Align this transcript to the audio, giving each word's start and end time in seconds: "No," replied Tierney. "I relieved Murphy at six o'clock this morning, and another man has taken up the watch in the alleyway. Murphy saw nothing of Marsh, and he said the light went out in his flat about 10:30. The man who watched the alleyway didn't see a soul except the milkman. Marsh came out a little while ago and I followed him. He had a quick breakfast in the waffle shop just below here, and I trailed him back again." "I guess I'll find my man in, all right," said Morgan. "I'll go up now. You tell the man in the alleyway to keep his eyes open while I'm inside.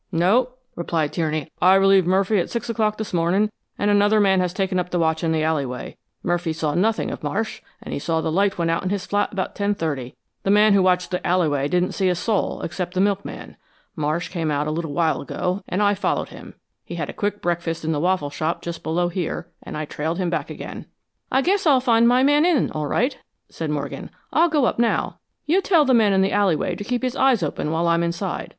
"No," 0.11 0.53
replied 0.75 1.13
Tierney. 1.13 1.51
"I 1.61 1.75
relieved 1.75 2.07
Murphy 2.07 2.39
at 2.39 2.49
six 2.49 2.71
o'clock 2.71 2.97
this 2.97 3.13
morning, 3.13 3.51
and 3.77 3.91
another 3.91 4.19
man 4.19 4.39
has 4.39 4.51
taken 4.51 4.79
up 4.79 4.89
the 4.89 4.97
watch 4.97 5.23
in 5.23 5.31
the 5.31 5.43
alleyway. 5.43 5.95
Murphy 6.23 6.53
saw 6.53 6.73
nothing 6.73 7.11
of 7.11 7.21
Marsh, 7.21 7.61
and 7.83 7.93
he 7.93 7.99
said 7.99 8.21
the 8.21 8.31
light 8.31 8.57
went 8.57 8.71
out 8.71 8.81
in 8.81 8.89
his 8.89 9.05
flat 9.05 9.31
about 9.31 9.53
10:30. 9.53 10.15
The 10.41 10.49
man 10.49 10.73
who 10.73 10.81
watched 10.81 11.11
the 11.11 11.23
alleyway 11.23 11.67
didn't 11.67 11.91
see 11.91 12.09
a 12.09 12.15
soul 12.15 12.63
except 12.63 12.95
the 12.95 12.99
milkman. 12.99 13.57
Marsh 13.95 14.29
came 14.29 14.49
out 14.49 14.65
a 14.65 14.71
little 14.71 14.91
while 14.91 15.21
ago 15.21 15.61
and 15.69 15.83
I 15.83 15.93
followed 15.93 16.29
him. 16.29 16.55
He 16.83 16.95
had 16.95 17.11
a 17.11 17.13
quick 17.13 17.39
breakfast 17.39 17.85
in 17.85 17.91
the 17.91 17.99
waffle 17.99 18.31
shop 18.31 18.63
just 18.63 18.81
below 18.81 19.07
here, 19.07 19.49
and 19.61 19.77
I 19.77 19.85
trailed 19.85 20.17
him 20.17 20.31
back 20.31 20.49
again." 20.49 20.87
"I 21.31 21.43
guess 21.43 21.67
I'll 21.67 21.79
find 21.79 22.07
my 22.07 22.23
man 22.23 22.43
in, 22.43 22.71
all 22.71 22.87
right," 22.87 23.19
said 23.49 23.69
Morgan. 23.69 24.09
"I'll 24.33 24.49
go 24.49 24.65
up 24.65 24.79
now. 24.79 25.19
You 25.45 25.61
tell 25.61 25.85
the 25.85 25.93
man 25.93 26.11
in 26.11 26.23
the 26.23 26.31
alleyway 26.31 26.73
to 26.75 26.83
keep 26.83 27.03
his 27.03 27.15
eyes 27.15 27.43
open 27.43 27.69
while 27.69 27.87
I'm 27.87 28.01
inside. 28.01 28.49